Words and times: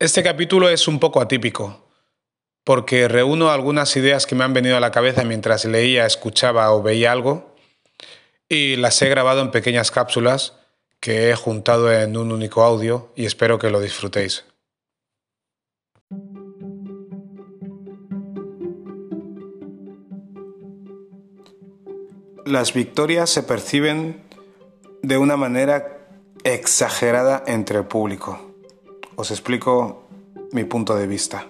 Este 0.00 0.22
capítulo 0.22 0.68
es 0.68 0.86
un 0.86 1.00
poco 1.00 1.20
atípico, 1.20 1.84
porque 2.62 3.08
reúno 3.08 3.50
algunas 3.50 3.96
ideas 3.96 4.26
que 4.26 4.36
me 4.36 4.44
han 4.44 4.52
venido 4.52 4.76
a 4.76 4.80
la 4.80 4.92
cabeza 4.92 5.24
mientras 5.24 5.64
leía, 5.64 6.06
escuchaba 6.06 6.70
o 6.70 6.84
veía 6.84 7.10
algo, 7.10 7.56
y 8.48 8.76
las 8.76 9.02
he 9.02 9.08
grabado 9.08 9.40
en 9.40 9.50
pequeñas 9.50 9.90
cápsulas 9.90 10.54
que 11.00 11.30
he 11.30 11.34
juntado 11.34 11.92
en 11.92 12.16
un 12.16 12.30
único 12.30 12.62
audio 12.62 13.12
y 13.16 13.26
espero 13.26 13.58
que 13.58 13.70
lo 13.70 13.80
disfrutéis. 13.80 14.44
Las 22.46 22.72
victorias 22.72 23.30
se 23.30 23.42
perciben 23.42 24.22
de 25.02 25.18
una 25.18 25.36
manera 25.36 26.06
exagerada 26.44 27.42
entre 27.48 27.78
el 27.78 27.86
público. 27.86 28.47
Os 29.20 29.32
explico 29.32 30.06
mi 30.52 30.62
punto 30.62 30.94
de 30.94 31.08
vista. 31.08 31.48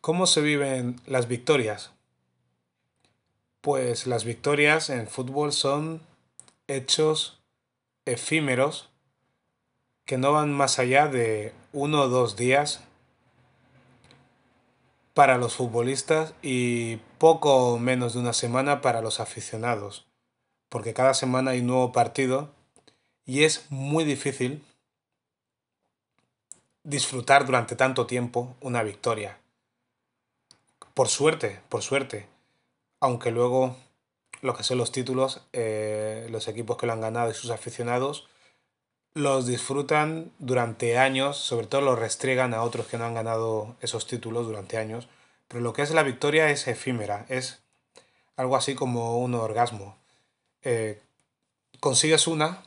¿Cómo 0.00 0.24
se 0.24 0.40
viven 0.40 0.98
las 1.06 1.28
victorias? 1.28 1.92
Pues 3.60 4.06
las 4.06 4.24
victorias 4.24 4.88
en 4.88 5.06
fútbol 5.06 5.52
son 5.52 6.00
hechos 6.66 7.42
efímeros 8.06 8.88
que 10.06 10.16
no 10.16 10.32
van 10.32 10.54
más 10.54 10.78
allá 10.78 11.08
de 11.08 11.52
uno 11.74 12.04
o 12.04 12.08
dos 12.08 12.36
días 12.36 12.82
para 15.12 15.36
los 15.36 15.56
futbolistas 15.56 16.32
y 16.40 16.96
poco 17.18 17.78
menos 17.78 18.14
de 18.14 18.20
una 18.20 18.32
semana 18.32 18.80
para 18.80 19.02
los 19.02 19.20
aficionados 19.20 20.07
porque 20.68 20.94
cada 20.94 21.14
semana 21.14 21.52
hay 21.52 21.60
un 21.60 21.68
nuevo 21.68 21.92
partido 21.92 22.50
y 23.24 23.44
es 23.44 23.66
muy 23.70 24.04
difícil 24.04 24.64
disfrutar 26.82 27.44
durante 27.44 27.76
tanto 27.76 28.06
tiempo 28.06 28.56
una 28.60 28.82
victoria. 28.82 29.38
Por 30.94 31.08
suerte, 31.08 31.60
por 31.68 31.82
suerte. 31.82 32.26
Aunque 33.00 33.30
luego 33.30 33.76
lo 34.40 34.54
que 34.56 34.62
son 34.62 34.78
los 34.78 34.92
títulos, 34.92 35.42
eh, 35.52 36.26
los 36.30 36.48
equipos 36.48 36.76
que 36.76 36.86
lo 36.86 36.92
han 36.92 37.00
ganado 37.00 37.30
y 37.30 37.34
sus 37.34 37.50
aficionados, 37.50 38.26
los 39.14 39.46
disfrutan 39.46 40.32
durante 40.38 40.98
años, 40.98 41.36
sobre 41.36 41.66
todo 41.66 41.80
los 41.80 41.98
restriegan 41.98 42.54
a 42.54 42.62
otros 42.62 42.86
que 42.86 42.98
no 42.98 43.04
han 43.04 43.14
ganado 43.14 43.76
esos 43.80 44.06
títulos 44.06 44.46
durante 44.46 44.78
años. 44.78 45.08
Pero 45.48 45.62
lo 45.62 45.72
que 45.72 45.82
es 45.82 45.90
la 45.90 46.02
victoria 46.02 46.50
es 46.50 46.68
efímera, 46.68 47.26
es 47.28 47.62
algo 48.36 48.56
así 48.56 48.74
como 48.74 49.18
un 49.18 49.34
orgasmo. 49.34 49.96
Eh, 50.62 51.00
consigues 51.80 52.26
una, 52.26 52.64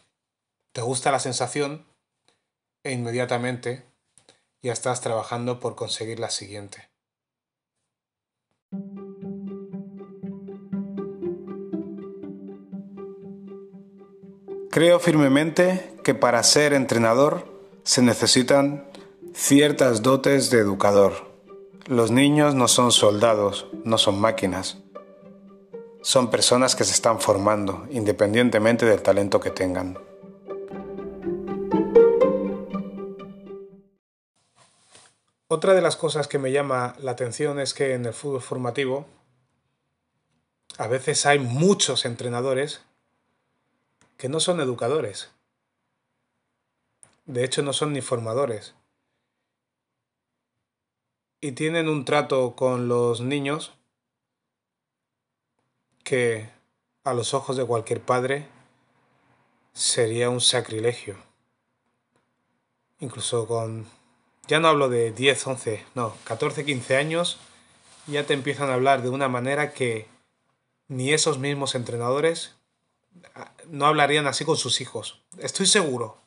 te 0.71 0.81
gusta 0.81 1.11
la 1.11 1.19
sensación 1.19 1.85
e 2.83 2.91
inmediatamente 2.91 3.83
ya 4.61 4.71
estás 4.71 5.01
trabajando 5.01 5.59
por 5.59 5.75
conseguir 5.75 6.19
la 6.19 6.29
siguiente. 6.29 6.89
Creo 14.69 14.99
firmemente 15.01 15.97
que 16.03 16.15
para 16.15 16.41
ser 16.43 16.73
entrenador 16.73 17.45
se 17.83 18.01
necesitan 18.01 18.89
ciertas 19.33 20.01
dotes 20.01 20.49
de 20.49 20.59
educador. 20.59 21.29
Los 21.87 22.11
niños 22.11 22.55
no 22.55 22.69
son 22.69 22.93
soldados, 22.93 23.67
no 23.83 23.97
son 23.97 24.21
máquinas 24.21 24.81
son 26.01 26.29
personas 26.29 26.75
que 26.75 26.83
se 26.83 26.93
están 26.93 27.19
formando 27.19 27.85
independientemente 27.91 28.85
del 28.85 29.01
talento 29.01 29.39
que 29.39 29.51
tengan. 29.51 29.97
Otra 35.47 35.73
de 35.73 35.81
las 35.81 35.97
cosas 35.97 36.27
que 36.27 36.39
me 36.39 36.51
llama 36.51 36.95
la 36.99 37.11
atención 37.11 37.59
es 37.59 37.73
que 37.73 37.93
en 37.93 38.05
el 38.05 38.13
fútbol 38.13 38.41
formativo 38.41 39.05
a 40.77 40.87
veces 40.87 41.25
hay 41.25 41.39
muchos 41.39 42.05
entrenadores 42.05 42.81
que 44.17 44.29
no 44.29 44.39
son 44.39 44.61
educadores. 44.61 45.29
De 47.25 47.43
hecho, 47.43 47.61
no 47.61 47.73
son 47.73 47.93
ni 47.93 48.01
formadores. 48.01 48.75
Y 51.41 51.51
tienen 51.51 51.89
un 51.89 52.05
trato 52.05 52.55
con 52.55 52.87
los 52.87 53.21
niños 53.21 53.73
que 56.11 56.49
a 57.05 57.13
los 57.13 57.33
ojos 57.33 57.55
de 57.55 57.63
cualquier 57.63 58.01
padre 58.01 58.45
sería 59.71 60.29
un 60.29 60.41
sacrilegio. 60.41 61.15
Incluso 62.99 63.47
con, 63.47 63.87
ya 64.45 64.59
no 64.59 64.67
hablo 64.67 64.89
de 64.89 65.13
10, 65.13 65.47
11, 65.47 65.85
no, 65.95 66.13
14, 66.25 66.65
15 66.65 66.97
años, 66.97 67.39
ya 68.07 68.25
te 68.25 68.33
empiezan 68.33 68.69
a 68.69 68.73
hablar 68.73 69.03
de 69.03 69.07
una 69.07 69.29
manera 69.29 69.71
que 69.71 70.05
ni 70.89 71.13
esos 71.13 71.39
mismos 71.39 71.75
entrenadores 71.75 72.55
ah, 73.33 73.53
no 73.69 73.85
hablarían 73.85 74.27
así 74.27 74.43
con 74.43 74.57
sus 74.57 74.81
hijos. 74.81 75.21
Estoy 75.37 75.65
seguro. 75.65 76.17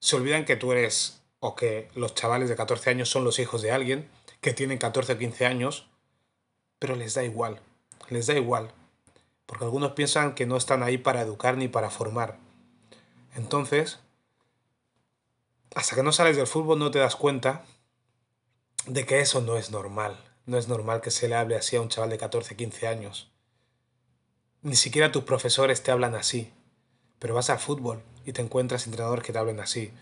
Se 0.00 0.16
olvidan 0.16 0.46
que 0.46 0.56
tú 0.56 0.72
eres 0.72 1.20
o 1.40 1.54
que 1.56 1.90
los 1.94 2.14
chavales 2.14 2.48
de 2.48 2.56
14 2.56 2.88
años 2.88 3.10
son 3.10 3.22
los 3.22 3.38
hijos 3.38 3.60
de 3.60 3.72
alguien 3.72 4.08
que 4.40 4.54
tienen 4.54 4.78
14 4.78 5.12
o 5.12 5.18
15 5.18 5.44
años, 5.44 5.90
pero 6.78 6.96
les 6.96 7.12
da 7.12 7.22
igual 7.22 7.60
les 8.08 8.26
da 8.26 8.34
igual, 8.34 8.70
porque 9.46 9.64
algunos 9.64 9.92
piensan 9.92 10.34
que 10.34 10.46
no 10.46 10.56
están 10.56 10.82
ahí 10.82 10.98
para 10.98 11.20
educar 11.20 11.56
ni 11.56 11.68
para 11.68 11.90
formar. 11.90 12.38
Entonces, 13.34 14.00
hasta 15.74 15.94
que 15.94 16.02
no 16.02 16.12
sales 16.12 16.36
del 16.36 16.46
fútbol 16.46 16.78
no 16.78 16.90
te 16.90 16.98
das 16.98 17.16
cuenta 17.16 17.64
de 18.86 19.04
que 19.04 19.20
eso 19.20 19.40
no 19.40 19.56
es 19.56 19.70
normal. 19.70 20.18
No 20.46 20.58
es 20.58 20.68
normal 20.68 21.00
que 21.00 21.10
se 21.10 21.28
le 21.28 21.34
hable 21.34 21.56
así 21.56 21.76
a 21.76 21.80
un 21.80 21.88
chaval 21.88 22.10
de 22.10 22.18
14, 22.18 22.56
15 22.56 22.86
años. 22.86 23.30
Ni 24.62 24.76
siquiera 24.76 25.12
tus 25.12 25.24
profesores 25.24 25.82
te 25.82 25.90
hablan 25.90 26.14
así. 26.14 26.52
Pero 27.18 27.34
vas 27.34 27.50
al 27.50 27.58
fútbol 27.58 28.02
y 28.24 28.32
te 28.32 28.42
encuentras 28.42 28.86
entrenadores 28.86 29.24
que 29.24 29.32
te 29.32 29.38
hablen 29.38 29.60
así. 29.60 29.92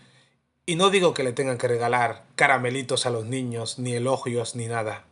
Y 0.65 0.75
no 0.75 0.89
digo 0.89 1.13
que 1.13 1.23
le 1.23 1.33
tengan 1.33 1.57
que 1.57 1.67
regalar 1.67 2.25
caramelitos 2.35 3.05
a 3.05 3.09
los 3.09 3.25
niños, 3.25 3.79
ni 3.79 3.93
elogios, 3.93 4.55
ni 4.55 4.67
nada. 4.67 5.05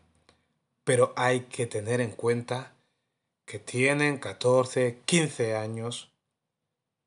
Pero 0.83 1.13
hay 1.15 1.41
que 1.41 1.65
tener 1.65 2.01
en 2.01 2.11
cuenta 2.11 2.72
que 3.45 3.59
tienen 3.59 4.17
14, 4.17 4.99
15 5.05 5.55
años 5.55 6.11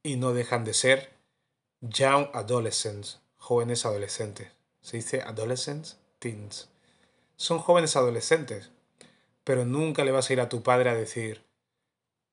y 0.02 0.16
no 0.16 0.32
dejan 0.32 0.64
de 0.64 0.74
ser 0.74 1.12
young 1.80 2.28
adolescents, 2.32 3.20
jóvenes 3.36 3.86
adolescentes. 3.86 4.52
Se 4.80 4.98
dice 4.98 5.22
adolescents, 5.22 5.98
teens. 6.18 6.68
Son 7.36 7.58
jóvenes 7.58 7.96
adolescentes, 7.96 8.70
pero 9.44 9.64
nunca 9.64 10.04
le 10.04 10.12
vas 10.12 10.30
a 10.30 10.32
ir 10.32 10.40
a 10.40 10.48
tu 10.48 10.62
padre 10.62 10.90
a 10.90 10.94
decir, 10.94 11.44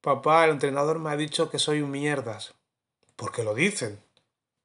papá, 0.01 0.45
el 0.45 0.51
entrenador 0.51 0.99
me 0.99 1.09
ha 1.09 1.17
dicho 1.17 1.49
que 1.49 1.59
soy 1.59 1.81
un 1.81 1.91
mierdas, 1.91 2.53
porque 3.15 3.43
lo 3.43 3.53
dicen. 3.53 3.99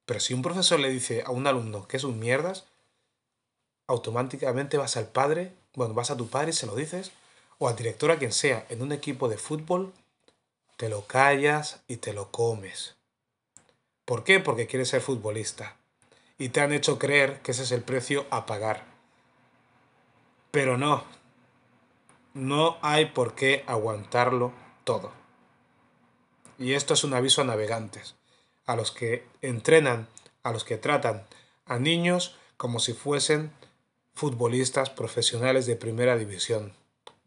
Pero 0.05 0.21
si 0.21 0.35
un 0.35 0.43
profesor 0.43 0.81
le 0.81 0.91
dice 0.91 1.23
a 1.25 1.31
un 1.31 1.47
alumno 1.47 1.87
que 1.87 1.97
es 1.97 2.05
un 2.05 2.19
mierdas, 2.19 2.65
automáticamente 3.87 4.77
vas 4.77 4.97
al 4.97 5.07
padre, 5.07 5.53
bueno, 5.75 5.95
vas 5.95 6.11
a 6.11 6.17
tu 6.17 6.29
padre 6.29 6.51
y 6.51 6.55
se 6.55 6.67
lo 6.67 6.75
dices, 6.75 7.13
o 7.59 7.69
al 7.69 7.77
director 7.77 8.11
a 8.11 8.19
quien 8.19 8.33
sea 8.33 8.67
en 8.69 8.83
un 8.83 8.93
equipo 8.93 9.29
de 9.29 9.37
fútbol, 9.37 9.93
te 10.77 10.89
lo 10.89 11.07
callas 11.07 11.83
y 11.89 11.97
te 11.97 12.13
lo 12.13 12.31
comes. 12.31 12.97
¿Por 14.05 14.25
qué? 14.25 14.41
Porque 14.41 14.67
quieres 14.67 14.89
ser 14.89 15.01
futbolista. 15.01 15.77
Y 16.39 16.51
te 16.51 16.61
han 16.61 16.73
hecho 16.73 16.99
creer 16.99 17.41
que 17.43 17.51
ese 17.51 17.65
es 17.65 17.73
el 17.73 17.83
precio 17.83 18.27
a 18.31 18.47
pagar. 18.47 18.85
Pero 20.51 20.79
no. 20.79 21.05
No 22.33 22.79
hay 22.81 23.07
por 23.07 23.35
qué 23.35 23.65
aguantarlo 23.67 24.53
todo. 24.85 25.13
Y 26.59 26.75
esto 26.75 26.95
es 26.95 27.05
un 27.05 27.15
aviso 27.15 27.43
a 27.43 27.45
navegantes, 27.45 28.15
a 28.67 28.77
los 28.77 28.93
que 28.93 29.27
entrenan, 29.43 30.09
a 30.43 30.53
los 30.53 30.65
que 30.65 30.77
tratan 30.77 31.27
a 31.67 31.79
niños 31.79 32.37
como 32.57 32.81
si 32.81 32.93
fuesen 32.93 33.53
futbolistas 34.15 34.91
profesionales 34.91 35.67
de 35.67 35.77
primera 35.77 36.17
división. 36.17 36.73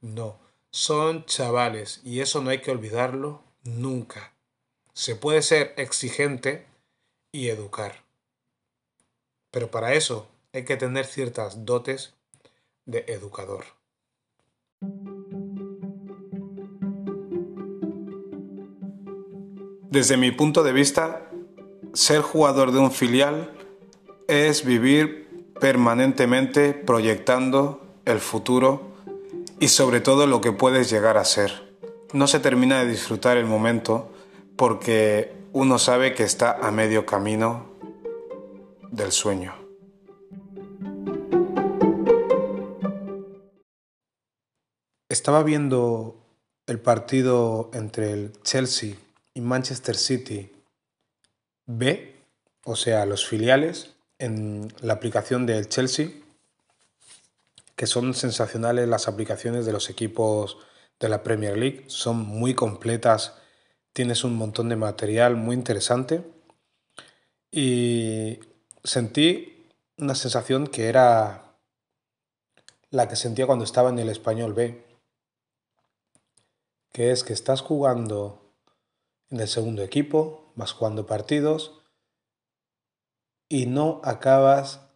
No, 0.01 0.39
son 0.71 1.25
chavales 1.25 2.01
y 2.03 2.21
eso 2.21 2.41
no 2.41 2.49
hay 2.49 2.59
que 2.61 2.71
olvidarlo 2.71 3.43
nunca. 3.63 4.33
Se 4.93 5.15
puede 5.15 5.43
ser 5.43 5.75
exigente 5.77 6.65
y 7.31 7.49
educar. 7.49 8.03
Pero 9.51 9.69
para 9.69 9.93
eso 9.93 10.27
hay 10.53 10.65
que 10.65 10.75
tener 10.75 11.05
ciertas 11.05 11.65
dotes 11.65 12.15
de 12.85 13.05
educador. 13.07 13.65
Desde 19.91 20.17
mi 20.17 20.31
punto 20.31 20.63
de 20.63 20.73
vista, 20.73 21.29
ser 21.93 22.21
jugador 22.21 22.71
de 22.71 22.79
un 22.79 22.91
filial 22.91 23.53
es 24.27 24.65
vivir 24.65 25.53
permanentemente 25.59 26.73
proyectando 26.73 27.85
el 28.05 28.19
futuro 28.19 28.90
y 29.61 29.67
sobre 29.67 30.01
todo 30.01 30.25
lo 30.25 30.41
que 30.41 30.51
puedes 30.51 30.89
llegar 30.89 31.19
a 31.19 31.23
ser. 31.23 31.77
No 32.13 32.25
se 32.25 32.39
termina 32.39 32.79
de 32.79 32.89
disfrutar 32.89 33.37
el 33.37 33.45
momento 33.45 34.11
porque 34.57 35.33
uno 35.53 35.77
sabe 35.77 36.15
que 36.15 36.23
está 36.23 36.53
a 36.53 36.71
medio 36.71 37.05
camino 37.05 37.69
del 38.89 39.11
sueño. 39.11 39.53
Estaba 45.09 45.43
viendo 45.43 46.15
el 46.65 46.79
partido 46.79 47.69
entre 47.73 48.13
el 48.13 48.33
Chelsea 48.41 48.95
y 49.35 49.41
Manchester 49.41 49.95
City 49.95 50.51
B, 51.67 52.15
o 52.65 52.75
sea, 52.75 53.05
los 53.05 53.27
filiales, 53.27 53.93
en 54.17 54.73
la 54.81 54.93
aplicación 54.93 55.45
del 55.45 55.69
Chelsea, 55.69 56.09
que 57.81 57.87
son 57.87 58.13
sensacionales 58.13 58.87
las 58.87 59.07
aplicaciones 59.07 59.65
de 59.65 59.71
los 59.71 59.89
equipos 59.89 60.59
de 60.99 61.09
la 61.09 61.23
Premier 61.23 61.57
League, 61.57 61.85
son 61.87 62.17
muy 62.17 62.53
completas, 62.53 63.33
tienes 63.91 64.23
un 64.23 64.35
montón 64.35 64.69
de 64.69 64.75
material 64.75 65.35
muy 65.35 65.55
interesante. 65.55 66.23
Y 67.49 68.39
sentí 68.83 69.67
una 69.97 70.13
sensación 70.13 70.67
que 70.67 70.89
era 70.89 71.57
la 72.91 73.07
que 73.07 73.15
sentía 73.15 73.47
cuando 73.47 73.65
estaba 73.65 73.89
en 73.89 73.97
el 73.97 74.09
español 74.09 74.53
B, 74.53 74.85
que 76.93 77.09
es 77.09 77.23
que 77.23 77.33
estás 77.33 77.61
jugando 77.61 78.53
en 79.31 79.39
el 79.39 79.47
segundo 79.47 79.81
equipo, 79.81 80.53
vas 80.53 80.71
jugando 80.71 81.07
partidos 81.07 81.81
y 83.49 83.65
no 83.65 84.01
acabas 84.03 84.90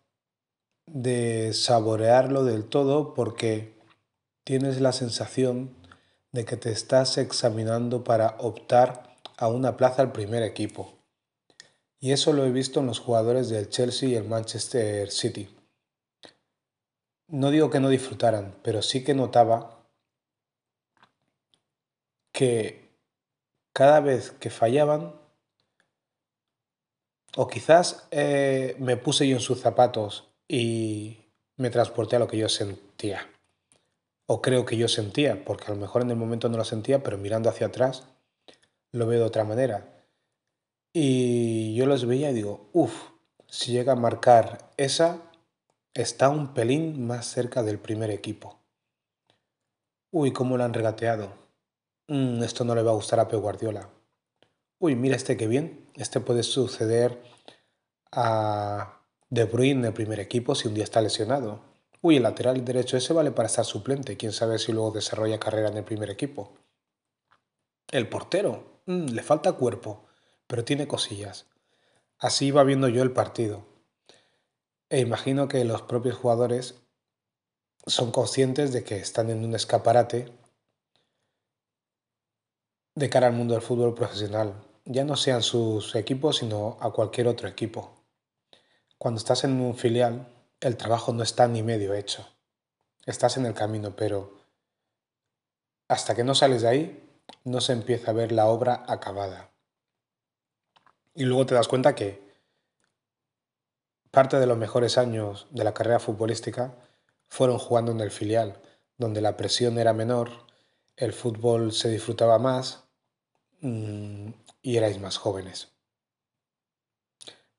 de 0.87 1.53
saborearlo 1.53 2.43
del 2.43 2.65
todo 2.65 3.13
porque 3.13 3.73
tienes 4.43 4.79
la 4.79 4.91
sensación 4.91 5.75
de 6.31 6.45
que 6.45 6.57
te 6.57 6.71
estás 6.71 7.17
examinando 7.17 8.03
para 8.03 8.35
optar 8.39 9.15
a 9.37 9.47
una 9.47 9.77
plaza 9.77 10.01
al 10.01 10.11
primer 10.11 10.43
equipo. 10.43 10.93
Y 11.99 12.11
eso 12.11 12.33
lo 12.33 12.45
he 12.45 12.51
visto 12.51 12.81
en 12.81 12.87
los 12.87 12.99
jugadores 12.99 13.49
del 13.49 13.69
Chelsea 13.69 14.09
y 14.09 14.15
el 14.15 14.25
Manchester 14.25 15.09
City. 15.09 15.49
No 17.27 17.49
digo 17.49 17.69
que 17.69 17.79
no 17.79 17.89
disfrutaran, 17.89 18.55
pero 18.61 18.81
sí 18.81 19.03
que 19.03 19.15
notaba 19.15 19.87
que 22.31 22.91
cada 23.73 24.01
vez 24.01 24.31
que 24.31 24.49
fallaban, 24.49 25.15
o 27.35 27.47
quizás 27.47 28.07
eh, 28.11 28.75
me 28.79 28.97
puse 28.97 29.27
yo 29.27 29.37
en 29.37 29.41
sus 29.41 29.59
zapatos 29.59 30.34
y 30.47 31.25
me 31.57 31.69
transporté 31.69 32.15
a 32.15 32.19
lo 32.19 32.27
que 32.27 32.37
yo 32.37 32.49
sentía, 32.49 33.27
o 34.27 34.41
creo 34.41 34.65
que 34.65 34.77
yo 34.77 34.87
sentía, 34.87 35.43
porque 35.45 35.65
a 35.65 35.69
lo 35.69 35.75
mejor 35.75 36.01
en 36.01 36.11
el 36.11 36.17
momento 36.17 36.49
no 36.49 36.57
lo 36.57 36.65
sentía, 36.65 37.03
pero 37.03 37.17
mirando 37.17 37.49
hacia 37.49 37.67
atrás 37.67 38.03
lo 38.91 39.07
veo 39.07 39.19
de 39.19 39.25
otra 39.25 39.43
manera. 39.43 39.91
Y 40.93 41.75
yo 41.75 41.85
los 41.85 42.05
veía 42.05 42.31
y 42.31 42.33
digo, 42.33 42.69
uff, 42.73 43.09
si 43.47 43.71
llega 43.71 43.93
a 43.93 43.97
marcar 43.97 44.71
esa, 44.77 45.21
está 45.93 46.29
un 46.29 46.53
pelín 46.53 47.05
más 47.05 47.25
cerca 47.25 47.63
del 47.63 47.79
primer 47.79 48.09
equipo. 48.09 48.59
Uy, 50.11 50.31
cómo 50.31 50.57
lo 50.57 50.63
han 50.63 50.73
regateado. 50.73 51.33
Mm, 52.07 52.43
esto 52.43 52.63
no 52.63 52.75
le 52.75 52.83
va 52.83 52.91
a 52.91 52.95
gustar 52.95 53.19
a 53.19 53.27
Pep 53.27 53.41
Guardiola. 53.41 53.89
Uy, 54.79 54.95
mira 54.95 55.15
este 55.15 55.35
que 55.35 55.47
bien. 55.47 55.89
Este 55.95 56.19
puede 56.19 56.43
suceder 56.43 57.21
a 58.11 59.01
De 59.35 59.43
Bruyne 59.43 59.81
en 59.81 59.85
el 59.87 59.93
primer 59.93 60.21
equipo 60.21 60.55
si 60.55 60.69
un 60.69 60.75
día 60.75 60.85
está 60.85 61.01
lesionado. 61.01 61.59
Uy, 62.01 62.15
el 62.15 62.23
lateral 62.23 62.63
derecho 62.63 62.95
ese 62.95 63.11
vale 63.11 63.31
para 63.31 63.47
estar 63.47 63.65
suplente. 63.65 64.15
Quién 64.15 64.31
sabe 64.31 64.59
si 64.59 64.71
luego 64.71 64.91
desarrolla 64.91 65.41
carrera 65.41 65.67
en 65.67 65.75
el 65.75 65.83
primer 65.83 66.09
equipo. 66.09 66.53
El 67.91 68.07
portero. 68.07 68.79
Mm, 68.85 69.07
le 69.07 69.23
falta 69.23 69.51
cuerpo, 69.51 70.05
pero 70.47 70.63
tiene 70.63 70.87
cosillas. 70.87 71.47
Así 72.17 72.51
va 72.51 72.63
viendo 72.63 72.87
yo 72.87 73.03
el 73.03 73.11
partido. 73.11 73.65
E 74.89 75.01
imagino 75.01 75.49
que 75.49 75.65
los 75.65 75.81
propios 75.81 76.15
jugadores 76.15 76.75
son 77.85 78.13
conscientes 78.13 78.71
de 78.71 78.85
que 78.85 78.95
están 78.95 79.29
en 79.29 79.43
un 79.43 79.53
escaparate 79.53 80.31
de 82.95 83.09
cara 83.09 83.27
al 83.27 83.33
mundo 83.33 83.53
del 83.53 83.61
fútbol 83.61 83.95
profesional, 83.95 84.53
ya 84.85 85.03
no 85.03 85.17
sean 85.17 85.41
sus 85.41 85.93
equipos, 85.95 86.37
sino 86.37 86.77
a 86.79 86.91
cualquier 86.91 87.27
otro 87.27 87.49
equipo. 87.49 88.04
Cuando 89.05 89.19
estás 89.19 89.43
en 89.43 89.61
un 89.61 89.75
filial, 89.75 90.27
el 90.61 90.77
trabajo 90.77 91.13
no 91.13 91.21
está 91.21 91.47
ni 91.47 91.61
medio 91.61 91.93
hecho. 91.93 92.27
Estás 93.05 93.37
en 93.37 93.45
el 93.45 93.53
camino, 93.53 93.95
pero 93.95 94.33
hasta 95.87 96.15
que 96.15 96.23
no 96.23 96.33
sales 96.33 96.63
de 96.63 96.69
ahí, 96.69 97.19
no 97.43 97.61
se 97.61 97.73
empieza 97.73 98.09
a 98.09 98.15
ver 98.15 98.31
la 98.31 98.47
obra 98.47 98.83
acabada. 98.87 99.51
Y 101.13 101.25
luego 101.25 101.45
te 101.45 101.53
das 101.53 101.67
cuenta 101.67 101.93
que 101.93 102.19
parte 104.09 104.39
de 104.39 104.47
los 104.47 104.57
mejores 104.57 104.97
años 104.97 105.45
de 105.51 105.63
la 105.63 105.75
carrera 105.75 105.99
futbolística 105.99 106.73
fueron 107.27 107.59
jugando 107.59 107.91
en 107.91 107.99
el 107.99 108.09
filial, 108.09 108.59
donde 108.97 109.21
la 109.21 109.37
presión 109.37 109.77
era 109.77 109.93
menor, 109.93 110.31
el 110.95 111.13
fútbol 111.13 111.73
se 111.73 111.89
disfrutaba 111.89 112.39
más 112.39 112.85
Mm, 113.61 114.31
y 114.61 114.77
erais 114.77 114.99
más 114.99 115.17
jóvenes. 115.17 115.69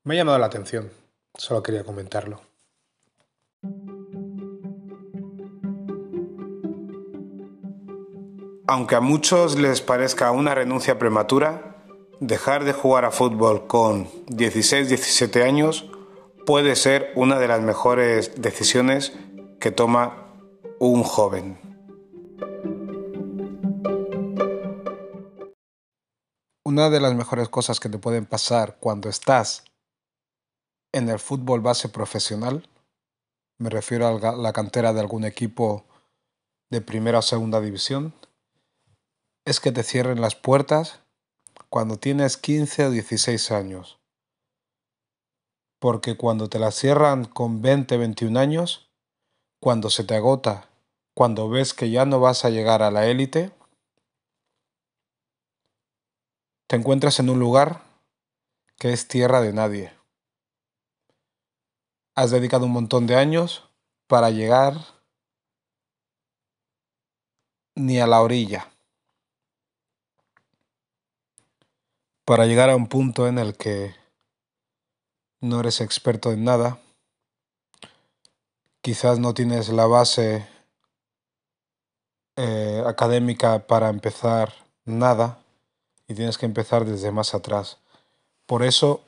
Me 0.03 0.13
ha 0.13 0.17
llamado 0.17 0.39
la 0.39 0.45
atención, 0.45 0.91
solo 1.37 1.63
quería 1.63 1.83
comentarlo. 1.83 2.41
Aunque 8.69 8.95
a 8.95 8.99
muchos 8.99 9.57
les 9.57 9.81
parezca 9.81 10.31
una 10.31 10.53
renuncia 10.53 10.99
prematura, 10.99 11.85
dejar 12.19 12.65
de 12.65 12.73
jugar 12.73 13.05
a 13.05 13.11
fútbol 13.11 13.65
con 13.65 14.07
16-17 14.27 15.43
años 15.43 15.85
puede 16.45 16.75
ser 16.75 17.11
una 17.15 17.39
de 17.39 17.47
las 17.47 17.61
mejores 17.61 18.41
decisiones 18.41 19.13
que 19.59 19.71
toma 19.71 20.33
un 20.79 21.03
joven. 21.03 21.59
Una 26.65 26.89
de 26.89 26.99
las 26.99 27.15
mejores 27.15 27.47
cosas 27.47 27.79
que 27.79 27.89
te 27.89 27.97
pueden 27.97 28.25
pasar 28.25 28.77
cuando 28.79 29.07
estás 29.07 29.63
en 30.91 31.09
el 31.09 31.19
fútbol 31.19 31.61
base 31.61 31.89
profesional, 31.89 32.67
me 33.59 33.69
refiero 33.69 34.07
a 34.07 34.35
la 34.35 34.53
cantera 34.53 34.93
de 34.93 34.99
algún 34.99 35.25
equipo 35.25 35.85
de 36.69 36.81
primera 36.81 37.19
o 37.19 37.21
segunda 37.21 37.61
división, 37.61 38.13
es 39.45 39.59
que 39.59 39.71
te 39.71 39.83
cierren 39.83 40.21
las 40.21 40.35
puertas 40.35 40.99
cuando 41.69 41.97
tienes 41.97 42.37
15 42.37 42.87
o 42.87 42.91
16 42.91 43.51
años. 43.51 43.99
Porque 45.79 46.17
cuando 46.17 46.49
te 46.49 46.59
las 46.59 46.75
cierran 46.75 47.25
con 47.25 47.61
20, 47.61 47.97
21 47.97 48.39
años, 48.39 48.89
cuando 49.59 49.89
se 49.89 50.03
te 50.03 50.15
agota, 50.15 50.69
cuando 51.15 51.49
ves 51.49 51.73
que 51.73 51.89
ya 51.89 52.05
no 52.05 52.19
vas 52.19 52.45
a 52.45 52.49
llegar 52.49 52.83
a 52.83 52.91
la 52.91 53.07
élite, 53.07 53.51
te 56.67 56.75
encuentras 56.75 57.19
en 57.19 57.29
un 57.29 57.39
lugar 57.39 57.81
que 58.77 58.91
es 58.91 59.07
tierra 59.07 59.41
de 59.41 59.53
nadie. 59.53 59.96
Has 62.17 62.31
dedicado 62.31 62.65
un 62.65 62.71
montón 62.71 63.05
de 63.05 63.15
años 63.15 63.69
para 64.07 64.31
llegar 64.31 64.73
ni 67.75 67.99
a 67.99 68.07
la 68.07 68.21
orilla. 68.21 68.71
Para 72.25 72.47
llegar 72.47 72.71
a 72.71 72.75
un 72.75 72.87
punto 72.87 73.27
en 73.27 73.37
el 73.37 73.55
que 73.55 73.93
no 75.41 75.59
eres 75.59 75.79
experto 75.79 76.31
en 76.31 76.43
nada, 76.43 76.79
quizás 78.81 79.19
no 79.19 79.35
tienes 79.35 79.69
la 79.69 79.85
base 79.85 80.49
eh, 82.35 82.83
académica 82.87 83.67
para 83.67 83.89
empezar 83.89 84.53
nada 84.85 85.37
y 86.07 86.15
tienes 86.15 86.39
que 86.39 86.47
empezar 86.47 86.83
desde 86.83 87.11
más 87.11 87.35
atrás. 87.35 87.77
Por 88.47 88.63
eso, 88.63 89.03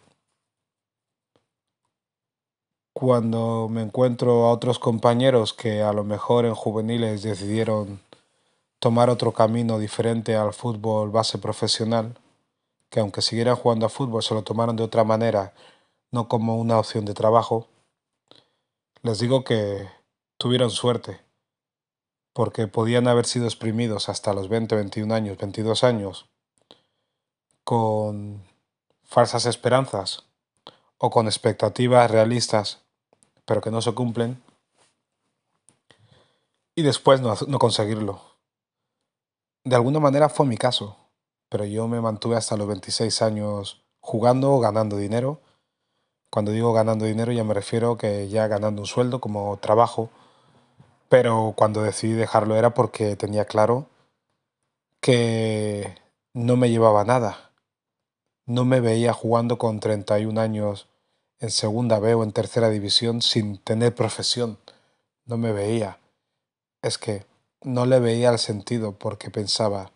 cuando 3.00 3.70
me 3.70 3.82
encuentro 3.82 4.48
a 4.48 4.52
otros 4.52 4.78
compañeros 4.78 5.54
que 5.54 5.82
a 5.82 5.94
lo 5.94 6.04
mejor 6.04 6.44
en 6.44 6.54
juveniles 6.54 7.24
decidieron 7.24 8.02
tomar 8.80 9.10
otro 9.10 9.32
camino 9.32 9.80
diferente 9.80 10.36
al 10.36 10.52
fútbol 10.52 11.10
base 11.10 11.38
profesional, 11.38 12.18
que 12.90 13.00
aunque 13.00 13.22
siguieran 13.22 13.56
jugando 13.56 13.86
a 13.86 13.90
fútbol 13.90 14.22
se 14.22 14.34
lo 14.34 14.44
tomaron 14.44 14.76
de 14.76 14.84
otra 14.84 15.06
manera, 15.06 15.54
no 16.12 16.28
como 16.28 16.58
una 16.58 16.78
opción 16.78 17.06
de 17.06 17.14
trabajo, 17.14 17.68
les 19.02 19.20
digo 19.20 19.46
que 19.46 19.88
tuvieron 20.38 20.70
suerte, 20.70 21.22
porque 22.34 22.68
podían 22.68 23.08
haber 23.08 23.26
sido 23.26 23.46
exprimidos 23.46 24.10
hasta 24.10 24.34
los 24.34 24.50
20, 24.50 24.76
21 24.76 25.16
años, 25.16 25.38
22 25.38 25.86
años, 25.86 26.26
con 27.64 28.44
falsas 29.06 29.46
esperanzas 29.46 30.26
o 30.98 31.10
con 31.10 31.28
expectativas 31.28 32.12
realistas 32.12 32.89
pero 33.50 33.62
que 33.62 33.72
no 33.72 33.82
se 33.82 33.94
cumplen 33.94 34.40
y 36.76 36.84
después 36.84 37.20
no, 37.20 37.36
conseguirlo. 37.58 38.22
De 39.64 39.76
alguna 39.76 40.00
manera 40.00 40.30
fue 40.30 40.46
mi 40.46 40.56
caso. 40.56 40.96
pero 41.50 41.66
yo 41.66 41.88
me 41.88 42.00
mantuve 42.00 42.36
hasta 42.36 42.56
los 42.56 42.68
26 42.68 43.24
años 43.24 43.82
jugando 44.02 44.52
o 44.52 44.60
ganando 44.60 44.98
dinero. 44.98 45.42
Cuando 46.30 46.52
digo 46.52 46.74
ganando 46.74 47.06
dinero 47.06 47.32
ya 47.32 47.44
me 47.44 47.56
refiero 47.56 47.98
que 47.98 48.30
ya 48.30 48.46
ganando 48.48 48.84
un 48.84 48.88
sueldo 48.88 49.20
como 49.20 49.58
trabajo, 49.58 50.12
pero 51.10 51.56
cuando 51.58 51.82
decidí 51.82 52.14
dejarlo 52.14 52.56
era 52.56 52.76
porque 52.76 53.16
tenía 53.16 53.46
claro 53.46 53.88
que 55.02 55.98
no 56.34 56.56
me 56.56 56.70
llevaba 56.70 57.04
nada. 57.04 57.52
No 58.46 58.64
me 58.64 58.80
veía 58.80 59.12
jugando 59.14 59.58
con 59.58 59.80
31 59.80 60.40
años 60.40 60.89
en 61.40 61.52
segunda 61.52 62.00
B 62.00 62.14
o 62.14 62.24
en 62.24 62.32
tercera 62.32 62.70
división 62.70 63.22
sin 63.22 63.58
tener 63.58 63.96
profesión. 63.96 64.58
No 65.26 65.38
me 65.38 65.52
veía. 65.52 66.00
Es 66.82 66.98
que 66.98 67.26
no 67.62 67.86
le 67.86 68.00
veía 68.00 68.30
el 68.30 68.40
sentido 68.40 68.98
porque 68.98 69.30
pensaba, 69.30 69.92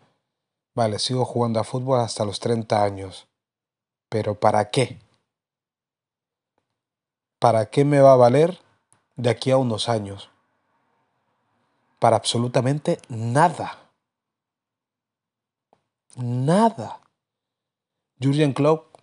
vale, 0.74 0.98
sigo 0.98 1.24
jugando 1.24 1.60
a 1.60 1.64
fútbol 1.64 2.00
hasta 2.00 2.24
los 2.24 2.40
30 2.40 2.82
años. 2.82 3.26
Pero 4.08 4.38
¿para 4.38 4.70
qué? 4.70 4.98
¿Para 7.38 7.66
qué 7.66 7.84
me 7.84 8.00
va 8.00 8.12
a 8.12 8.16
valer 8.16 8.60
de 9.16 9.30
aquí 9.30 9.50
a 9.50 9.56
unos 9.56 9.88
años? 9.88 10.30
Para 11.98 12.16
absolutamente 12.16 12.98
nada. 13.08 13.90
Nada. 16.16 17.00
Jurgen 18.20 18.52
Klopp 18.52 18.94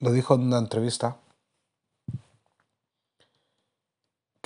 lo 0.00 0.12
dijo 0.12 0.34
en 0.34 0.42
una 0.42 0.58
entrevista 0.58 1.18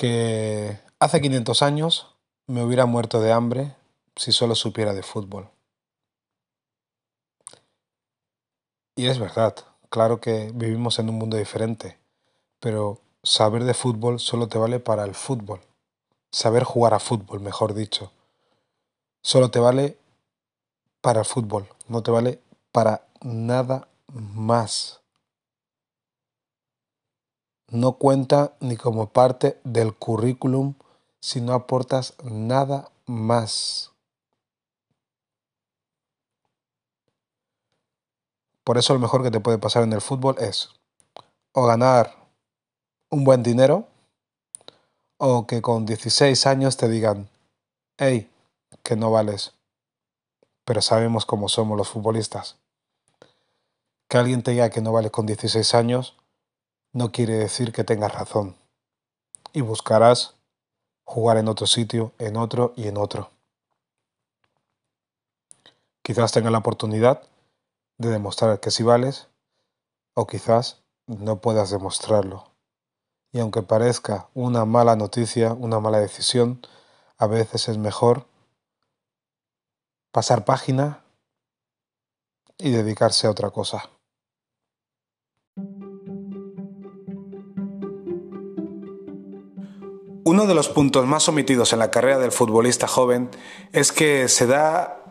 que 0.03 0.81
hace 0.99 1.21
500 1.21 1.63
años 1.63 2.09
me 2.49 2.65
hubiera 2.65 2.87
muerto 2.87 3.21
de 3.21 3.31
hambre 3.31 3.77
si 4.17 4.33
solo 4.33 4.57
supiera 4.57 4.95
de 4.95 5.05
fútbol. 5.05 5.49
Y 8.97 9.07
es 9.07 9.21
verdad, 9.21 9.55
claro 9.91 10.21
que 10.21 10.51
vivimos 10.57 10.99
en 10.99 11.09
un 11.09 11.19
mundo 11.19 11.37
diferente, 11.37 12.01
pero 12.59 12.99
saber 13.23 13.63
de 13.63 13.75
fútbol 13.75 14.19
solo 14.19 14.49
te 14.49 14.59
vale 14.59 14.81
para 14.81 15.05
el 15.05 15.15
fútbol. 15.15 15.61
Saber 16.33 16.65
jugar 16.65 16.95
a 16.95 16.99
fútbol, 16.99 17.39
mejor 17.39 17.73
dicho. 17.73 18.11
Solo 19.23 19.53
te 19.53 19.61
vale 19.61 19.99
para 21.01 21.21
el 21.21 21.27
fútbol, 21.27 21.69
no 21.87 22.03
te 22.03 22.11
vale 22.11 22.41
para 22.73 23.07
nada 23.21 23.87
más 24.09 25.02
no 27.73 27.95
cuenta 27.95 28.53
ni 28.61 28.77
como 28.77 29.09
parte 29.09 29.59
del 29.65 29.95
currículum 29.95 30.75
si 31.21 31.41
no 31.41 31.55
aportas 31.55 32.15
nada 32.23 32.91
más. 33.07 33.93
Por 38.63 38.79
eso 38.79 38.93
lo 38.93 39.01
mejor 39.01 39.23
que 39.23 39.31
te 39.31 39.41
puede 39.41 39.59
pasar 39.59 39.83
en 39.83 39.93
el 39.93 40.03
fútbol 40.03 40.37
es 40.39 40.69
o 41.53 41.67
ganar 41.67 42.15
un 43.11 43.25
buen 43.25 43.43
dinero 43.43 43.89
o 45.17 45.47
que 45.47 45.63
con 45.63 45.87
16 45.87 46.47
años 46.47 46.77
te 46.77 46.89
digan, 46.89 47.29
hey, 47.97 48.31
que 48.83 48.97
no 48.97 49.11
vales. 49.11 49.55
Pero 50.65 50.83
sabemos 50.83 51.25
cómo 51.25 51.49
somos 51.49 51.79
los 51.79 51.89
futbolistas. 51.89 52.57
Que 54.09 54.19
alguien 54.19 54.43
te 54.43 54.51
diga 54.51 54.71
que 54.71 54.83
no 54.83 54.93
vales 54.93 55.11
con 55.11 55.27
16 55.27 55.75
años 55.75 56.17
no 56.93 57.11
quiere 57.11 57.35
decir 57.35 57.73
que 57.73 57.85
tengas 57.85 58.13
razón. 58.13 58.57
Y 59.53 59.61
buscarás 59.61 60.35
jugar 61.05 61.37
en 61.37 61.49
otro 61.49 61.67
sitio, 61.67 62.13
en 62.19 62.37
otro 62.37 62.73
y 62.77 62.89
en 62.89 62.97
otro. 62.97 63.31
Quizás 66.03 66.33
tengas 66.33 66.53
la 66.53 66.59
oportunidad 66.59 67.23
de 67.99 68.11
demostrar 68.11 68.61
que 68.61 68.71
sí 68.71 68.83
vales 68.83 69.29
o 70.15 70.27
quizás 70.27 70.83
no 71.07 71.41
puedas 71.41 71.71
demostrarlo. 71.71 72.51
Y 73.33 73.41
aunque 73.41 73.63
parezca 73.63 74.29
una 74.35 74.65
mala 74.65 74.97
noticia, 74.97 75.53
una 75.53 75.81
mala 75.81 76.01
decisión, 76.01 76.61
a 77.17 77.27
veces 77.27 77.69
es 77.69 77.79
mejor 77.79 78.27
pasar 80.11 80.45
página 80.45 81.03
y 82.59 82.71
dedicarse 82.71 83.27
a 83.27 83.31
otra 83.31 83.51
cosa. 83.51 83.89
Uno 90.25 90.47
de 90.47 90.55
los 90.55 90.69
puntos 90.69 91.05
más 91.05 91.29
omitidos 91.29 91.73
en 91.73 91.81
la 91.81 91.91
carrera 91.91 92.19
del 92.21 92.31
futbolista 92.31 92.87
joven 92.87 93.29
es 93.73 93.91
que 93.91 94.29
se 94.29 94.47
da 94.47 95.03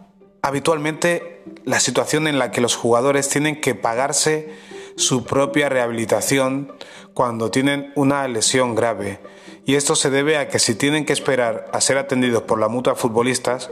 habitualmente 0.41 1.43
la 1.65 1.81
situación 1.81 2.27
en 2.27 2.39
la 2.39 2.51
que 2.51 2.61
los 2.61 2.77
jugadores 2.77 3.27
tienen 3.27 3.59
que 3.59 3.75
pagarse 3.75 4.53
su 4.95 5.25
propia 5.25 5.67
rehabilitación 5.67 6.71
cuando 7.13 7.51
tienen 7.51 7.91
una 7.95 8.25
lesión 8.29 8.73
grave. 8.73 9.19
Y 9.65 9.75
esto 9.75 9.97
se 9.97 10.09
debe 10.09 10.37
a 10.37 10.47
que 10.47 10.59
si 10.59 10.75
tienen 10.75 11.05
que 11.05 11.13
esperar 11.13 11.69
a 11.73 11.81
ser 11.81 11.97
atendidos 11.97 12.43
por 12.43 12.57
la 12.57 12.69
mutua 12.69 12.95
futbolistas, 12.95 13.69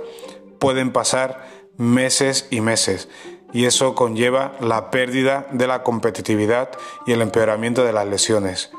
pueden 0.59 0.91
pasar 0.91 1.47
meses 1.77 2.47
y 2.51 2.59
meses. 2.59 3.07
Y 3.53 3.63
eso 3.63 3.95
conlleva 3.95 4.57
la 4.59 4.91
pérdida 4.91 5.47
de 5.53 5.67
la 5.67 5.83
competitividad 5.83 6.69
y 7.07 7.13
el 7.13 7.21
empeoramiento 7.21 7.85
de 7.85 7.93
las 7.93 8.07
lesiones 8.07 8.71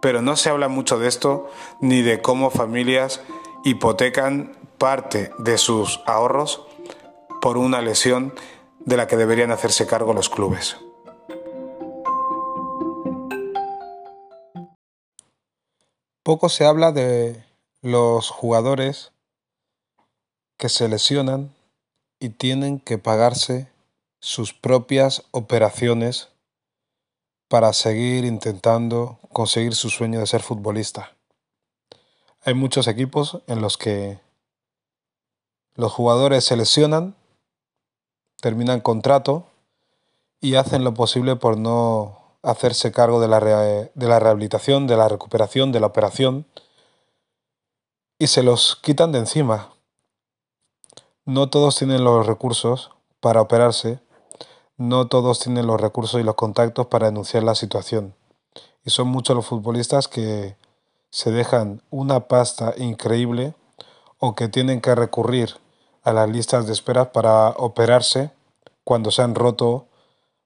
pero 0.00 0.22
no 0.22 0.36
se 0.36 0.50
habla 0.50 0.68
mucho 0.68 0.98
de 0.98 1.08
esto 1.08 1.48
ni 1.80 2.02
de 2.02 2.22
cómo 2.22 2.50
familias 2.50 3.20
hipotecan 3.64 4.56
parte 4.78 5.30
de 5.38 5.58
sus 5.58 6.00
ahorros 6.06 6.66
por 7.40 7.58
una 7.58 7.80
lesión 7.80 8.34
de 8.84 8.96
la 8.96 9.06
que 9.06 9.16
deberían 9.16 9.50
hacerse 9.50 9.86
cargo 9.86 10.12
los 10.12 10.28
clubes. 10.28 10.76
Poco 16.22 16.48
se 16.48 16.64
habla 16.64 16.90
de 16.90 17.44
los 17.82 18.30
jugadores 18.30 19.12
que 20.58 20.68
se 20.68 20.88
lesionan 20.88 21.54
y 22.18 22.30
tienen 22.30 22.80
que 22.80 22.98
pagarse 22.98 23.68
sus 24.20 24.52
propias 24.52 25.22
operaciones 25.30 26.30
para 27.48 27.72
seguir 27.72 28.24
intentando 28.24 29.20
conseguir 29.36 29.74
su 29.74 29.90
sueño 29.90 30.18
de 30.18 30.26
ser 30.26 30.40
futbolista. 30.40 31.14
Hay 32.42 32.54
muchos 32.54 32.88
equipos 32.88 33.42
en 33.46 33.60
los 33.60 33.76
que 33.76 34.18
los 35.74 35.92
jugadores 35.92 36.42
se 36.42 36.56
lesionan, 36.56 37.14
terminan 38.40 38.80
contrato 38.80 39.44
y 40.40 40.54
hacen 40.54 40.84
lo 40.84 40.94
posible 40.94 41.36
por 41.36 41.58
no 41.58 42.38
hacerse 42.42 42.92
cargo 42.92 43.20
de 43.20 43.28
la, 43.28 43.40
de 43.40 44.08
la 44.08 44.18
rehabilitación, 44.18 44.86
de 44.86 44.96
la 44.96 45.06
recuperación, 45.06 45.70
de 45.70 45.80
la 45.80 45.88
operación 45.88 46.46
y 48.18 48.28
se 48.28 48.42
los 48.42 48.76
quitan 48.76 49.12
de 49.12 49.18
encima. 49.18 49.74
No 51.26 51.50
todos 51.50 51.76
tienen 51.76 52.04
los 52.04 52.26
recursos 52.26 52.90
para 53.20 53.42
operarse 53.42 54.00
no 54.78 55.08
todos 55.08 55.40
tienen 55.40 55.66
los 55.66 55.78
recursos 55.78 56.20
y 56.20 56.24
los 56.24 56.36
contactos 56.36 56.86
para 56.86 57.06
denunciar 57.06 57.42
la 57.42 57.54
situación. 57.54 58.14
Y 58.86 58.90
son 58.90 59.08
muchos 59.08 59.36
los 59.36 59.46
futbolistas 59.46 60.08
que 60.08 60.56
se 61.10 61.30
dejan 61.30 61.82
una 61.90 62.20
pasta 62.28 62.72
increíble 62.78 63.54
o 64.18 64.34
que 64.34 64.48
tienen 64.48 64.80
que 64.80 64.94
recurrir 64.94 65.56
a 66.04 66.12
las 66.12 66.30
listas 66.30 66.66
de 66.66 66.72
espera 66.72 67.12
para 67.12 67.48
operarse 67.50 68.30
cuando 68.84 69.10
se 69.10 69.22
han 69.22 69.34
roto 69.34 69.86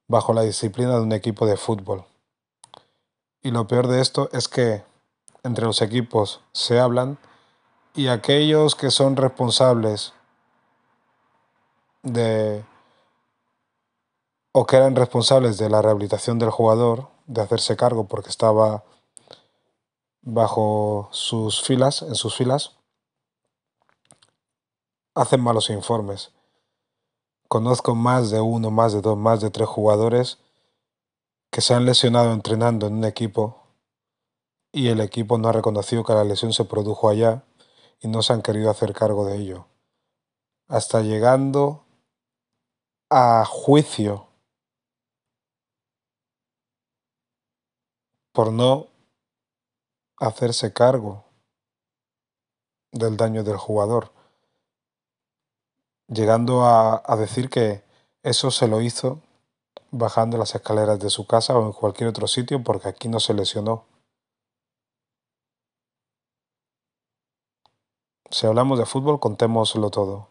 bajo 0.09 0.33
la 0.33 0.43
disciplina 0.43 0.95
de 0.95 1.03
un 1.03 1.13
equipo 1.13 1.47
de 1.47 1.57
fútbol. 1.57 2.05
Y 3.43 3.51
lo 3.51 3.69
peor 3.69 3.87
de 3.87 4.01
esto 4.01 4.31
es 4.33 4.49
que 4.49 4.83
entre 5.43 5.67
los 5.67 5.83
equipos 5.83 6.41
se 6.53 6.81
hablan 6.81 7.19
y 7.95 8.09
aquellos 8.09 8.75
que 8.75 8.91
son 8.91 9.17
responsables 9.17 10.15
de 12.03 12.65
o 14.53 14.67
que 14.67 14.77
eran 14.77 14.97
responsables 14.97 15.59
de 15.59 15.69
la 15.69 15.83
rehabilitación 15.83 16.39
del 16.39 16.51
jugador, 16.51 17.09
de 17.31 17.43
hacerse 17.43 17.77
cargo 17.77 18.09
porque 18.09 18.29
estaba 18.29 18.83
bajo 20.21 21.09
sus 21.13 21.63
filas, 21.63 22.03
en 22.03 22.17
sus 22.17 22.35
filas, 22.35 22.77
hacen 25.15 25.41
malos 25.41 25.71
informes. 25.71 26.33
Conozco 27.49 27.95
más 27.95 28.31
de 28.31 28.41
uno, 28.41 28.71
más 28.71 28.93
de 28.93 29.01
dos, 29.01 29.17
más 29.17 29.41
de 29.41 29.51
tres 29.51 29.69
jugadores 29.69 30.39
que 31.51 31.61
se 31.61 31.73
han 31.75 31.85
lesionado 31.85 32.33
entrenando 32.33 32.89
en 32.89 32.95
un 32.95 33.05
equipo 33.05 33.63
y 34.73 34.89
el 34.89 35.01
equipo 35.01 35.39
no 35.39 35.49
ha 35.49 35.53
reconocido 35.53 36.05
que 36.05 36.13
la 36.13 36.25
lesión 36.25 36.53
se 36.53 36.65
produjo 36.65 37.09
allá 37.09 37.45
y 38.01 38.09
no 38.09 38.23
se 38.23 38.33
han 38.33 38.43
querido 38.43 38.71
hacer 38.71 38.93
cargo 38.93 39.25
de 39.25 39.37
ello. 39.37 39.67
Hasta 40.67 41.01
llegando 41.03 41.85
a 43.09 43.45
juicio 43.45 44.30
por 48.33 48.53
no 48.53 48.87
hacerse 50.19 50.73
cargo 50.73 51.25
del 52.93 53.17
daño 53.17 53.45
del 53.45 53.57
jugador, 53.57 54.13
llegando 56.09 56.65
a, 56.65 57.03
decir 57.17 57.49
que 57.49 57.83
Eso 58.23 58.51
se 58.51 58.69
lo 58.69 58.83
hizo 58.83 59.23
bajando 59.91 60.37
las 60.37 60.55
escaleras 60.55 60.99
de 61.01 61.09
su 61.09 61.27
casa 61.27 61.57
o 61.57 61.65
en 61.65 61.73
cualquier 61.73 62.11
otro 62.11 62.27
sitio 62.27 62.63
porque 62.63 62.89
aquí 62.89 63.09
no 63.09 63.19
se 63.19 63.33
lesionó. 63.33 63.87
Si 68.31 68.47
hablamos 68.47 68.79
de 68.79 68.87
fútbol, 68.87 69.19
contémoslo 69.21 69.91
todo. 69.91 70.29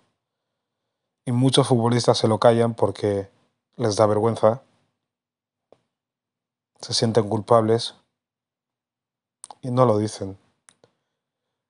Y 1.26 1.32
muchos 1.32 1.68
futbolistas 1.68 2.18
se 2.20 2.28
lo 2.28 2.40
callan 2.40 2.76
porque 2.76 3.30
les 3.76 3.96
da 3.96 4.06
vergüenza, 4.06 4.62
se 6.80 6.94
sienten 6.94 7.28
culpables 7.28 7.96
y 9.62 9.72
no 9.72 9.86
lo 9.86 9.98
dicen. 9.98 10.38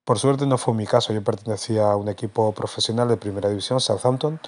Por 0.03 0.19
suerte 0.19 0.45
no 0.45 0.57
fue 0.57 0.73
mi 0.73 0.87
caso, 0.87 1.13
yo 1.13 1.23
pertenecía 1.23 1.91
a 1.91 1.95
un 1.95 2.09
equipo 2.09 2.51
profesional 2.53 3.07
de 3.07 3.17
primera 3.17 3.49
división, 3.49 3.79
Southampton. 3.79 4.39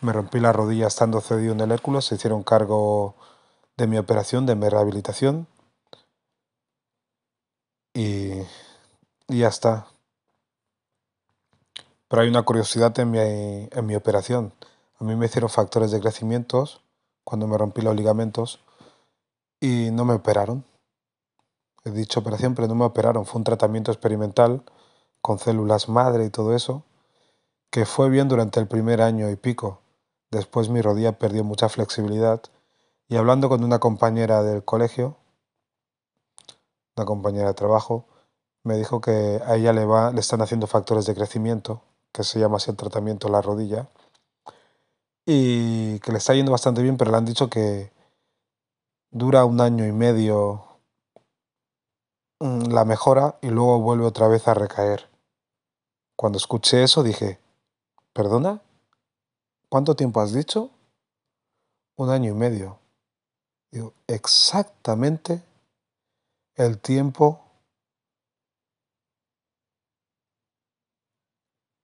Me 0.00 0.12
rompí 0.12 0.40
la 0.40 0.52
rodilla 0.52 0.86
estando 0.86 1.20
cedido 1.20 1.52
en 1.52 1.60
el 1.60 1.70
Hércules, 1.70 2.06
se 2.06 2.14
hicieron 2.14 2.42
cargo 2.42 3.14
de 3.76 3.86
mi 3.86 3.98
operación, 3.98 4.46
de 4.46 4.54
mi 4.54 4.68
rehabilitación. 4.68 5.46
Y, 7.94 8.40
y 9.28 9.38
ya 9.38 9.48
está. 9.48 9.86
Pero 12.08 12.22
hay 12.22 12.28
una 12.28 12.42
curiosidad 12.42 12.98
en 12.98 13.10
mi, 13.10 13.18
en 13.18 13.86
mi 13.86 13.94
operación. 13.94 14.52
A 14.98 15.04
mí 15.04 15.14
me 15.14 15.26
hicieron 15.26 15.50
factores 15.50 15.90
de 15.90 16.00
crecimiento 16.00 16.68
cuando 17.24 17.46
me 17.46 17.58
rompí 17.58 17.82
los 17.82 17.94
ligamentos 17.94 18.60
y 19.62 19.92
no 19.92 20.04
me 20.04 20.14
operaron. 20.14 20.64
He 21.84 21.92
dicho 21.92 22.18
operación, 22.18 22.56
pero 22.56 22.66
no 22.66 22.74
me 22.74 22.84
operaron. 22.84 23.24
Fue 23.26 23.38
un 23.38 23.44
tratamiento 23.44 23.92
experimental 23.92 24.64
con 25.20 25.38
células 25.38 25.88
madre 25.88 26.24
y 26.24 26.30
todo 26.30 26.54
eso, 26.56 26.82
que 27.70 27.86
fue 27.86 28.10
bien 28.10 28.28
durante 28.28 28.58
el 28.58 28.66
primer 28.66 29.00
año 29.00 29.30
y 29.30 29.36
pico. 29.36 29.78
Después 30.32 30.68
mi 30.68 30.82
rodilla 30.82 31.12
perdió 31.12 31.44
mucha 31.44 31.68
flexibilidad 31.68 32.42
y 33.08 33.16
hablando 33.16 33.48
con 33.48 33.62
una 33.62 33.78
compañera 33.78 34.42
del 34.42 34.64
colegio, 34.64 35.16
una 36.96 37.06
compañera 37.06 37.48
de 37.48 37.54
trabajo, 37.54 38.06
me 38.64 38.76
dijo 38.76 39.00
que 39.00 39.40
a 39.46 39.54
ella 39.54 39.72
le, 39.72 39.84
va, 39.84 40.10
le 40.10 40.20
están 40.20 40.42
haciendo 40.42 40.66
factores 40.66 41.06
de 41.06 41.14
crecimiento 41.14 41.82
que 42.12 42.24
se 42.24 42.40
llama 42.40 42.56
así 42.56 42.70
el 42.70 42.76
tratamiento 42.76 43.28
la 43.28 43.42
rodilla, 43.42 43.88
y 45.24 46.00
que 46.00 46.10
le 46.10 46.18
está 46.18 46.34
yendo 46.34 46.50
bastante 46.50 46.82
bien, 46.82 46.96
pero 46.96 47.12
le 47.12 47.16
han 47.16 47.24
dicho 47.24 47.48
que 47.48 47.92
dura 49.12 49.44
un 49.44 49.60
año 49.60 49.86
y 49.86 49.92
medio 49.92 50.64
mm, 52.40 52.72
la 52.72 52.84
mejora 52.86 53.38
y 53.42 53.48
luego 53.48 53.78
vuelve 53.80 54.06
otra 54.06 54.26
vez 54.26 54.48
a 54.48 54.54
recaer. 54.54 55.08
Cuando 56.16 56.38
escuché 56.38 56.82
eso 56.82 57.02
dije, 57.02 57.38
¿perdona? 58.14 58.62
¿Cuánto 59.68 59.94
tiempo 59.94 60.20
has 60.20 60.32
dicho? 60.32 60.70
Un 61.96 62.08
año 62.08 62.30
y 62.30 62.34
medio. 62.34 62.78
Digo, 63.70 63.92
exactamente 64.06 65.42
el 66.54 66.78
tiempo 66.78 67.40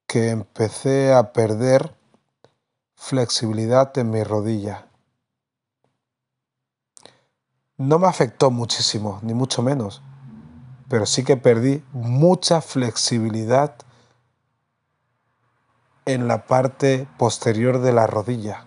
que 0.06 0.30
empecé 0.30 1.12
a 1.12 1.34
perder 1.34 1.94
flexibilidad 2.96 3.96
en 3.98 4.10
mi 4.10 4.24
rodilla. 4.24 4.87
No 7.78 8.00
me 8.00 8.08
afectó 8.08 8.50
muchísimo, 8.50 9.20
ni 9.22 9.34
mucho 9.34 9.62
menos, 9.62 10.02
pero 10.88 11.06
sí 11.06 11.22
que 11.22 11.36
perdí 11.36 11.84
mucha 11.92 12.60
flexibilidad 12.60 13.76
en 16.04 16.26
la 16.26 16.48
parte 16.48 17.06
posterior 17.18 17.78
de 17.78 17.92
la 17.92 18.08
rodilla, 18.08 18.66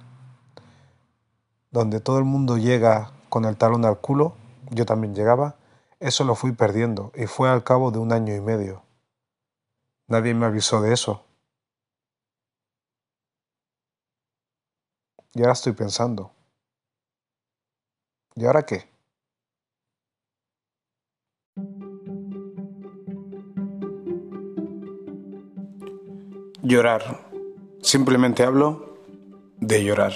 donde 1.71 1.99
todo 1.99 2.19
el 2.19 2.23
mundo 2.23 2.57
llega 2.57 3.11
con 3.27 3.43
el 3.43 3.57
talón 3.57 3.83
al 3.83 3.99
culo, 3.99 4.37
yo 4.69 4.85
también 4.85 5.13
llegaba, 5.13 5.57
eso 5.99 6.23
lo 6.23 6.35
fui 6.35 6.53
perdiendo 6.53 7.11
y 7.13 7.25
fue 7.25 7.49
al 7.49 7.65
cabo 7.65 7.91
de 7.91 7.99
un 7.99 8.13
año 8.13 8.33
y 8.33 8.39
medio. 8.39 8.81
Nadie 10.07 10.33
me 10.33 10.45
avisó 10.45 10.81
de 10.81 10.93
eso. 10.93 11.25
Y 15.33 15.41
ahora 15.41 15.51
estoy 15.51 15.73
pensando, 15.73 16.31
¿y 18.35 18.45
ahora 18.45 18.65
qué? 18.65 18.90
Llorar. 26.71 27.19
Simplemente 27.81 28.43
hablo 28.43 28.97
de 29.57 29.83
llorar. 29.83 30.13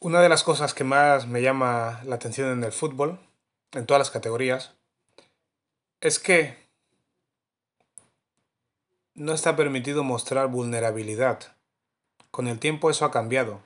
Una 0.00 0.22
de 0.22 0.30
las 0.30 0.42
cosas 0.42 0.72
que 0.72 0.82
más 0.82 1.26
me 1.26 1.42
llama 1.42 2.00
la 2.06 2.14
atención 2.14 2.48
en 2.52 2.64
el 2.64 2.72
fútbol, 2.72 3.18
en 3.72 3.84
todas 3.84 3.98
las 3.98 4.10
categorías, 4.10 4.76
es 6.00 6.18
que 6.18 6.56
no 9.12 9.34
está 9.34 9.56
permitido 9.56 10.04
mostrar 10.04 10.48
vulnerabilidad. 10.48 11.54
Con 12.30 12.46
el 12.46 12.58
tiempo 12.58 12.88
eso 12.88 13.04
ha 13.04 13.10
cambiado. 13.10 13.60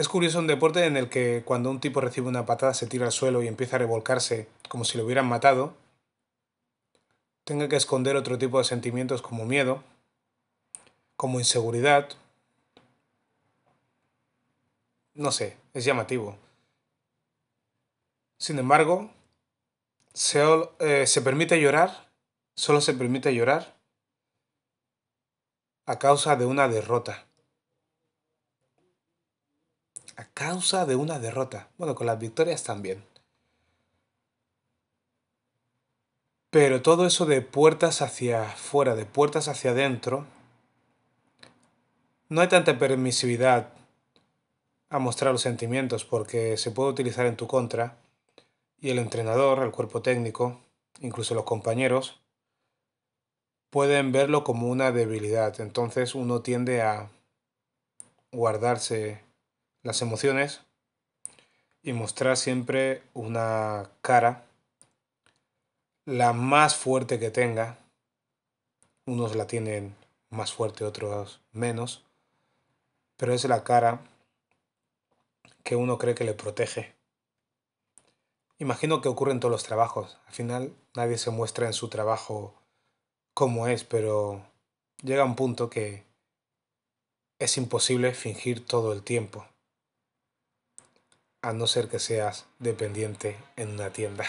Es 0.00 0.08
curioso 0.08 0.38
un 0.38 0.46
deporte 0.46 0.86
en 0.86 0.96
el 0.96 1.10
que 1.10 1.42
cuando 1.44 1.70
un 1.70 1.78
tipo 1.78 2.00
recibe 2.00 2.26
una 2.26 2.46
patada 2.46 2.72
se 2.72 2.86
tira 2.86 3.04
al 3.04 3.12
suelo 3.12 3.42
y 3.42 3.48
empieza 3.48 3.76
a 3.76 3.80
revolcarse 3.80 4.48
como 4.70 4.86
si 4.86 4.96
lo 4.96 5.04
hubieran 5.04 5.28
matado, 5.28 5.74
tenga 7.44 7.68
que 7.68 7.76
esconder 7.76 8.16
otro 8.16 8.38
tipo 8.38 8.56
de 8.56 8.64
sentimientos 8.64 9.20
como 9.20 9.44
miedo, 9.44 9.84
como 11.18 11.38
inseguridad. 11.38 12.08
No 15.12 15.32
sé, 15.32 15.58
es 15.74 15.84
llamativo. 15.84 16.38
Sin 18.38 18.58
embargo, 18.58 19.10
se, 20.14 20.42
eh, 20.78 21.04
permite 21.22 21.60
llorar 21.60 22.08
solo 22.54 22.80
se 22.80 22.94
permite 22.94 23.34
llorar 23.34 23.76
a 25.84 25.98
causa 25.98 26.36
de 26.36 26.46
una 26.46 26.68
derrota. 26.68 27.26
A 30.20 30.26
causa 30.34 30.84
de 30.84 30.96
una 30.96 31.18
derrota. 31.18 31.70
Bueno, 31.78 31.94
con 31.94 32.06
las 32.06 32.18
victorias 32.18 32.62
también. 32.62 33.02
Pero 36.50 36.82
todo 36.82 37.06
eso 37.06 37.24
de 37.24 37.40
puertas 37.40 38.02
hacia 38.02 38.42
afuera, 38.42 38.94
de 38.96 39.06
puertas 39.06 39.48
hacia 39.48 39.70
adentro, 39.70 40.26
no 42.28 42.42
hay 42.42 42.48
tanta 42.48 42.78
permisividad 42.78 43.72
a 44.90 44.98
mostrar 44.98 45.32
los 45.32 45.40
sentimientos 45.40 46.04
porque 46.04 46.58
se 46.58 46.70
puede 46.70 46.90
utilizar 46.90 47.24
en 47.24 47.36
tu 47.36 47.46
contra 47.46 47.96
y 48.78 48.90
el 48.90 48.98
entrenador, 48.98 49.62
el 49.62 49.70
cuerpo 49.70 50.02
técnico, 50.02 50.60
incluso 51.00 51.34
los 51.34 51.44
compañeros, 51.44 52.20
pueden 53.70 54.12
verlo 54.12 54.44
como 54.44 54.68
una 54.68 54.92
debilidad. 54.92 55.58
Entonces 55.62 56.14
uno 56.14 56.42
tiende 56.42 56.82
a 56.82 57.08
guardarse 58.32 59.29
las 59.82 60.02
emociones 60.02 60.60
y 61.82 61.92
mostrar 61.92 62.36
siempre 62.36 63.02
una 63.14 63.90
cara 64.02 64.44
la 66.04 66.32
más 66.32 66.76
fuerte 66.76 67.18
que 67.18 67.30
tenga. 67.30 67.78
Unos 69.06 69.36
la 69.36 69.46
tienen 69.46 69.96
más 70.30 70.52
fuerte, 70.52 70.84
otros 70.84 71.40
menos. 71.52 72.04
Pero 73.16 73.32
es 73.32 73.44
la 73.44 73.64
cara 73.64 74.00
que 75.62 75.76
uno 75.76 75.98
cree 75.98 76.14
que 76.14 76.24
le 76.24 76.34
protege. 76.34 76.94
Imagino 78.58 79.00
que 79.00 79.08
ocurre 79.08 79.32
en 79.32 79.40
todos 79.40 79.52
los 79.52 79.62
trabajos. 79.62 80.18
Al 80.26 80.32
final 80.32 80.74
nadie 80.94 81.16
se 81.16 81.30
muestra 81.30 81.66
en 81.66 81.72
su 81.72 81.88
trabajo 81.88 82.54
como 83.32 83.66
es, 83.66 83.84
pero 83.84 84.42
llega 85.02 85.24
un 85.24 85.36
punto 85.36 85.70
que 85.70 86.04
es 87.38 87.56
imposible 87.56 88.12
fingir 88.12 88.66
todo 88.66 88.92
el 88.92 89.02
tiempo, 89.02 89.46
a 91.42 91.52
no 91.52 91.66
ser 91.66 91.88
que 91.88 91.98
seas 91.98 92.46
dependiente 92.58 93.36
en 93.56 93.70
una 93.70 93.90
tienda. 93.90 94.26